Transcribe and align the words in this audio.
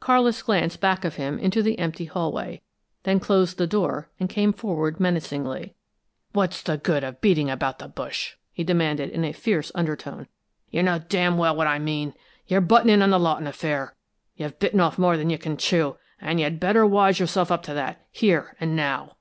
Carlis 0.00 0.42
glanced 0.44 0.82
back 0.82 1.02
of 1.02 1.14
him 1.14 1.38
into 1.38 1.62
the 1.62 1.78
empty 1.78 2.04
hallway, 2.04 2.60
then 3.04 3.18
closed 3.18 3.56
the 3.56 3.66
door 3.66 4.10
and 4.20 4.28
came 4.28 4.52
forward 4.52 5.00
menacingly. 5.00 5.74
"What's 6.34 6.60
the 6.60 6.76
good 6.76 7.02
of 7.02 7.22
beating 7.22 7.48
about 7.48 7.78
the 7.78 7.88
bush?" 7.88 8.34
he 8.52 8.62
demanded, 8.62 9.08
in 9.08 9.24
a 9.24 9.32
fierce 9.32 9.72
undertone. 9.74 10.28
"You 10.68 10.82
know 10.82 10.98
d 10.98 11.16
n' 11.16 11.38
well 11.38 11.56
what 11.56 11.66
I 11.68 11.78
mean: 11.78 12.12
you're 12.46 12.60
butting 12.60 12.90
in 12.92 13.00
on 13.00 13.08
the 13.08 13.18
Lawton 13.18 13.46
affair. 13.46 13.96
You've 14.36 14.58
bitten 14.58 14.78
off 14.80 14.98
more 14.98 15.16
than 15.16 15.30
you 15.30 15.38
can 15.38 15.56
chew, 15.56 15.96
and 16.20 16.38
you'd 16.38 16.60
better 16.60 16.84
wise 16.84 17.18
yourself 17.18 17.50
up 17.50 17.62
to 17.62 17.72
that, 17.72 18.04
here 18.12 18.56
and 18.60 18.76
now!" 18.76 19.16